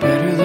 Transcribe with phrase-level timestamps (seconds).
[0.00, 0.37] better